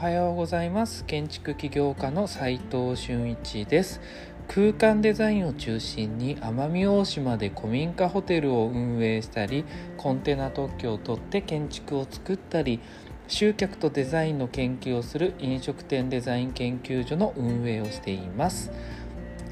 [0.00, 1.04] はようございます。
[1.04, 4.00] 建築起業家の斉藤俊一です。
[4.48, 9.66] 空間デザインを中心に奄美大島で古民家ホテルを運営したり
[9.98, 12.80] コンテナ特許を取って建築を作ったり
[13.28, 18.72] 集客とデザインの研究をする飲食店デザイン研究所の運営をしています。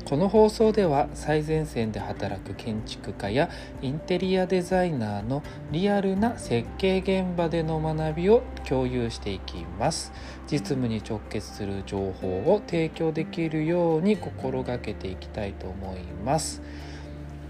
[0.09, 3.51] この放送では最前線で働く建築家や
[3.83, 10.11] インテリアデザイナーのリアルな設計現場での学びを共有していきます。
[10.51, 16.63] 実務に直結する情報を提供できるように心がけていきたいと思います。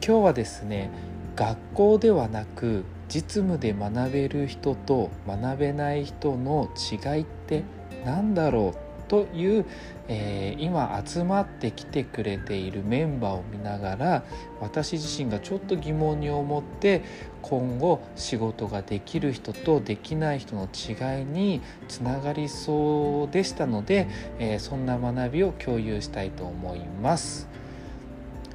[0.04, 0.90] 今日はですね
[1.36, 7.62] 学校ではなく実務で学べる人と学べない人の違いって
[8.04, 8.87] 何だろう？
[9.08, 9.64] という、
[10.08, 14.24] えー、今集まってきてくれているメンバーを見ながら
[14.60, 17.02] 私自身がちょっと疑問に思って
[17.42, 27.48] 今後仕事ができる人とできない人の違いにつながりそうでしたので、えー、そんな学びを共有したいと思います。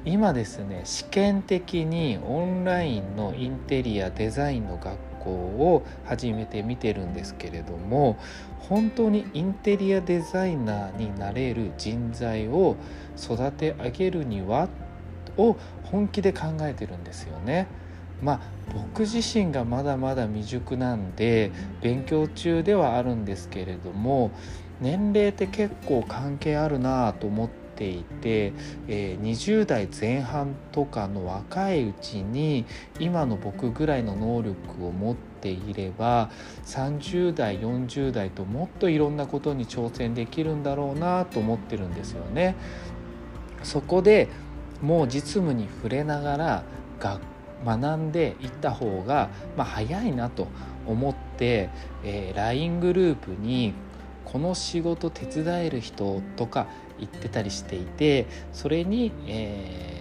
[0.06, 8.16] 今ですね試験的にオンラインのインテリアデザインの学校を始めてみてるんですけれども
[8.68, 12.76] 本当にインテリアデザイナーになれる人材を
[13.18, 14.68] 育て上げるには
[15.36, 17.66] を本気で考えてるんですよね。
[18.22, 18.40] まあ
[18.72, 21.50] 僕自身がまだまだ未熟なんで
[21.82, 24.30] 勉強中ではあるんですけれども
[24.80, 28.52] 年齢って結構関係あるなと思ってていて、
[28.88, 32.64] えー、20代前半とかの若いうちに
[32.98, 36.30] 今の僕ぐらいの能力を持ってていれば
[36.64, 42.56] 30代40代ともっといろんなことに挑戦できるんだろうなと思ってるんですよね。
[43.62, 44.28] そこで
[44.80, 46.64] もう実務に触れながら
[47.64, 50.48] 学んでいった方が、まあ、早いなと
[50.86, 51.68] 思って、
[52.02, 53.74] えー、LINE グループに
[54.34, 56.66] この仕事手伝える人とか
[56.98, 59.94] 言ってたりしていてそれに、えー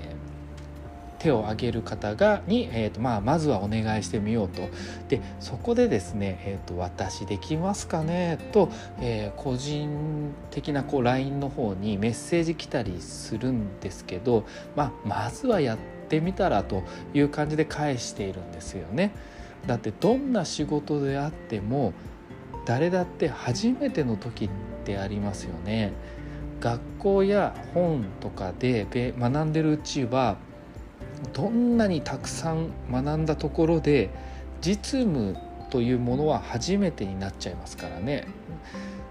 [1.19, 4.63] 手を挙げる方がに、えーとまあ、まずはお願いしてみようと
[5.07, 8.67] でそこでですね「えーと、私できますかね?」と、
[8.99, 14.43] えー、個人的なこう LINE の方にメッセージ来たりするんですけど、
[14.75, 15.77] まあ、まずはやっ
[16.09, 19.11] てみたらという感じで返しているんですよね。
[19.65, 21.93] だってどんな仕事であっても
[22.65, 24.49] 誰だって初めての時っ
[24.85, 25.91] てありますよね。
[26.59, 28.87] 学校や本とかで
[29.19, 30.37] 学んでるうちは
[31.33, 34.09] どんなにたくさん学んだところで
[34.61, 35.35] 実務
[35.69, 38.27] というものは初めてになっちゃいますからね。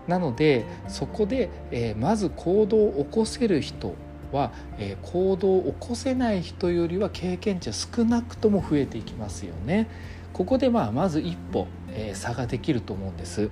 [0.08, 3.94] なのでそこで、えー、まず行動を起こせる人
[4.32, 9.88] は、えー、行動を起こせない人よりは経験値は少なくとも増えていきますよね。
[10.32, 13.50] ここでまあまず一歩、えー、差ができると思うんです。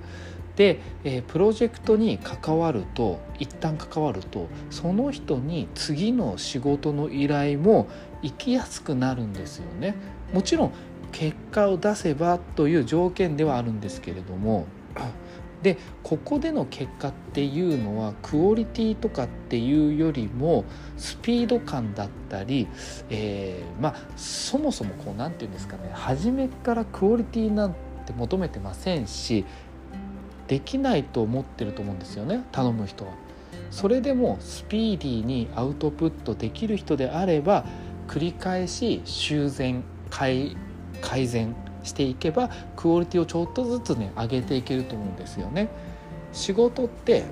[0.57, 7.89] で、え、プロジェクトに関わると一旦関わるとその人に次の仕事の依頼も
[8.21, 9.95] 行きやすくなるんですよね。
[10.33, 10.73] もちろん
[11.13, 14.67] 結果を出せばという条件ではあるんですけれども
[15.63, 20.65] でここでの結果っていうのはクオリティとかっていうよりも
[20.97, 22.67] スピード感だったり、
[23.11, 29.45] えー、まあそもそもこう何て言うんですかね初めからクオリティなんて求めてませんし
[30.49, 33.13] できないと思ってると思うんですよね頼む人は。
[33.71, 37.65] それでもスピーディーにアウトプットできる人であれば
[38.09, 40.57] 繰り返し修繕改
[41.29, 41.55] 善
[41.85, 45.69] していけばクオリティをちょっとずつね上げていけると思うんですよね。
[46.33, 47.25] 仕事って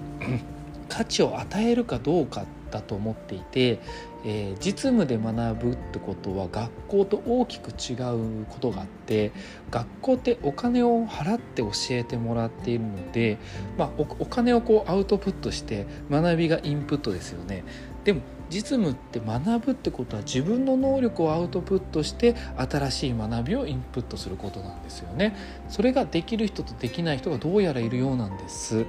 [0.88, 3.80] 価値を与えるかどうかだと思っていて、
[4.24, 7.94] えー、実務で学ぶってことは学校と大きく違
[8.42, 9.32] うことがあって
[9.70, 13.38] 学校ってお金を払って教えてもらっているので、
[13.76, 17.64] まあ、お金をこうアウトプットして学びがインプットですよね。
[18.04, 18.20] でも
[18.50, 25.36] 実務って学ぶってことは自分の能力をアウトプットして新しい学びをインプットすることなんですよね。
[25.68, 28.86] それができる人とできない人がどうやらいるようなんです。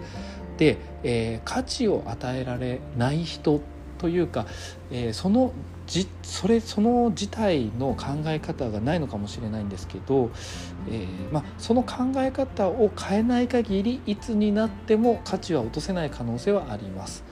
[0.60, 3.62] で、えー、価値を与えられない人
[3.98, 4.46] というか、
[4.92, 5.54] えー、その
[5.88, 10.32] じそれその自体の考え方がないのかもしれないんですけど、
[10.90, 17.24] えー、まあ、その考え方を変えない限りいつになっても価値は落とせない可能性はあります。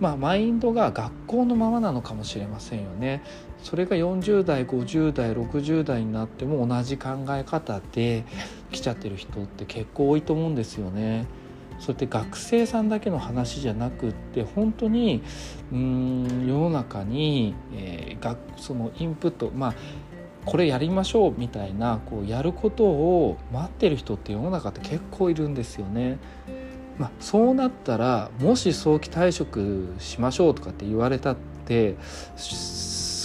[0.00, 3.22] まあ、マインドが学校のままなのかもしれませんよね。
[3.62, 8.24] それが40代50代60代になっても同じ考え方で
[8.72, 11.26] 来ちゃってる人って結構多いと思うんですよね。
[11.78, 15.22] そうやって学生さんだけの話じゃなくって本当に
[15.72, 19.74] うん世の中に、えー、そのインプットまあ
[20.44, 26.18] これやりましょうみたいなこうやることを待ってる人って世の中って結構いるんですよね。
[26.98, 31.36] まあ、そうなったらもし早期退職しましょうとかって言われたっ
[31.66, 31.96] て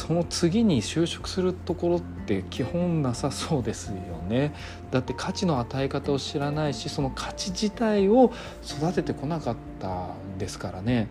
[0.10, 3.94] その次に就職するところって基本なさそうですよ
[4.28, 4.56] ね
[4.90, 8.34] だって価値の与え方を知らないしその価値自体を
[8.64, 11.10] 育ててこなかったんですからね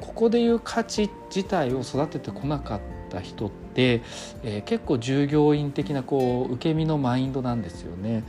[0.00, 2.80] ここでいう価値自体を育ててこなかっ
[3.10, 4.00] た人って、
[4.42, 8.24] えー、結構従業員的なこう受け身のマインドなんですよね。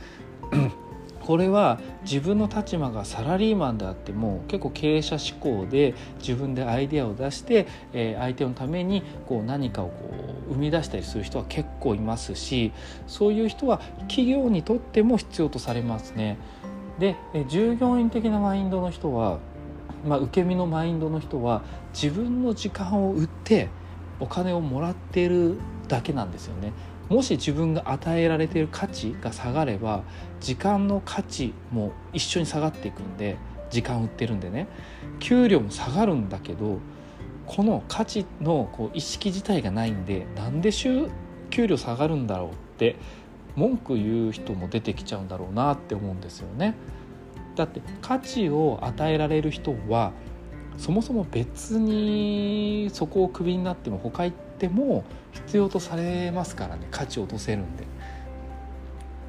[1.26, 9.94] これは自分の立場がサラリーマンであっても結構経営者志向で自分でアイデアを出して、え、相手のためにこう何かをこ
[10.48, 12.72] う生み出したりする人は結構いますし
[13.08, 16.38] そういう人は企業にとっても必要とされますね。
[17.00, 17.16] で
[17.48, 19.40] 従業員的なマインドの人は、
[20.06, 21.62] まあ、受け身のマインドの人は
[21.92, 23.68] 自分の時間を売って
[24.20, 25.58] お金をもらってる
[25.88, 26.72] だけなんですよね。
[27.08, 30.02] もし自分が与えられている価値が下がれば
[30.40, 33.36] 時間の価値も一緒に下がっていくんで
[33.70, 34.66] 時間売ってるんでね
[35.20, 36.78] 給料も下がるんだけど
[37.46, 42.96] この価値のこう意識自体がないんでなんで給料下がるんだろうって
[43.54, 46.74] 文句言う人も出てきちゃうんだろうなって思うんですよね。
[47.54, 50.12] だって価値を与えられる人は
[50.76, 57.84] そもそも別にそこをクビになっても他行っても必要とされますからね価値を落とせるんで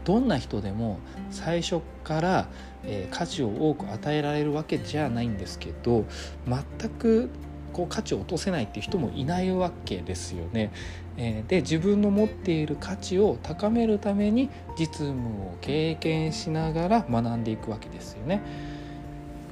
[0.03, 0.99] どんな人でも
[1.31, 2.49] 最初から、
[2.85, 6.05] えー、価値を多く与えられるわけじゃないんですけど
[6.47, 7.29] 全く
[7.73, 10.71] こう価値を落とせないっていう人もいないわけですよね。
[11.17, 18.41] えー、で自分の持っている価値を高めるために実務を経験しながら学んでいくわけですよね。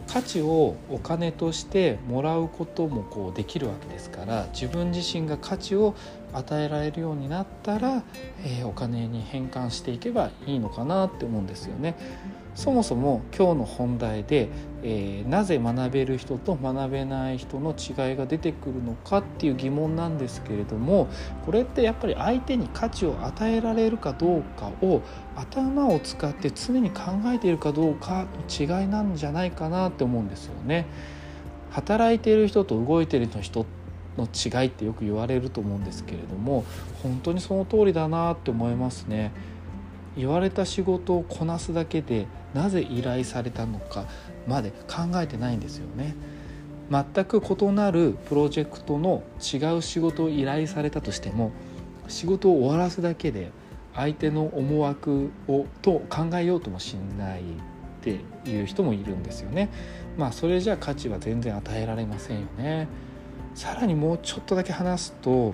[0.08, 5.96] 価値をお金としてもらうこともこうできるわけですから自分自身が価値を
[6.34, 8.04] 与えられるようになったら、
[8.44, 11.96] えー、お金に変換していけばいいのかなって思うんですよね。
[12.56, 14.48] そもそも今日の本題で、
[14.82, 21.10] えー、なぜ学べる人と学べない人の違いが出てくるのかっていう疑問なんですけれども
[21.46, 25.02] これってやっぱり相手に価値を与えられるかどうかを
[25.36, 30.86] 頭を使って常に考えているかどうかの違いなんじゃないかなって思うんですよね。
[31.72, 33.66] 働いている人と動いている人
[34.18, 36.64] の違いってよく言われると思うんですけれども
[37.04, 39.34] 本当にその通りだなって思いますね。
[40.16, 44.06] 言われた仕事をこなすだけでなぜ依頼されたのか
[44.48, 46.16] まで考えてないんですよね。
[46.90, 51.52] 全く異なるプロジェクトの違う仕事を依頼されたとしても
[52.08, 53.52] 仕事を終わらすだけで
[53.94, 57.44] 相手の思惑をと考えようともしないっ
[58.02, 58.20] て
[58.50, 59.70] いう人もいるんですよね。
[60.18, 62.88] まあそれじゃ価値は全然与えられませんよね。
[63.54, 65.54] さらにもうちょっとだけ話すと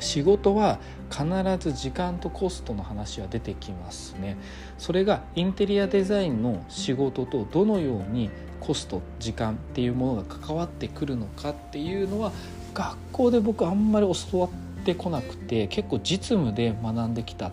[0.00, 0.78] 仕事は
[1.10, 1.26] 必
[1.58, 4.36] ず時間とコストの話は出てきますね。
[4.78, 8.30] それがインテリアデザインの仕事とどのように
[8.60, 12.32] コスト時間っていうものが関わってくるのかっていうのは
[12.74, 17.50] 学校で僕あんまり教わってこなくて結構実務で学んできた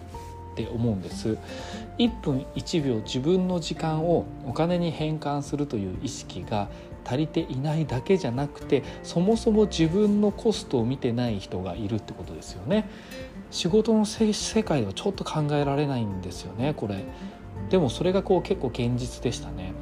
[0.63, 1.38] って思うんです。
[1.97, 6.69] 1分1秒自分の時間をお金に変換するという意識が
[7.06, 12.89] 足りていないだけじゃなくてそもそも自分のコストを見てない人がいるってことですよね。
[13.51, 14.31] 仕事の世
[14.63, 17.03] 界ではちょっと考えられないんですよねこれ。
[17.69, 19.73] でもそれがこう結構現実でしたね。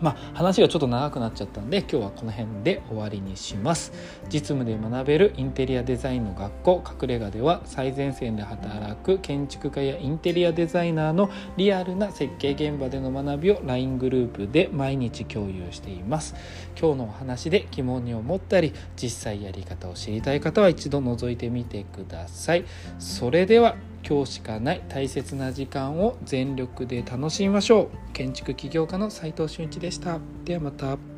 [0.00, 3.92] まあ、話がちょっと長くなっちゃったんで今日はこの辺で終わりにします。
[4.28, 16.34] 実務で学べるインテリアデザインの学校隠れ家では最前線で働く建築家やインテリアデザイナーのリアルな設計現場での学びを LINE グループで毎日共有しています。
[16.80, 22.64] 今日のお話で疑問に思ったり実際やり方を知りたい方は一度覗いてみてください。
[22.98, 23.76] それでは
[24.08, 28.12] 今日しかない大切な時間を全力で楽しみましょう。
[28.12, 30.18] 建築起業家の斉藤俊一でした。
[30.44, 31.09] ではまた。